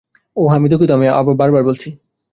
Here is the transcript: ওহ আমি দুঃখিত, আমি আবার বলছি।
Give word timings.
ওহ 0.37 0.51
আমি 0.53 0.67
দুঃখিত, 0.71 0.91
আমি 0.91 1.05
আবার 1.11 1.35
বলছি। 1.63 1.89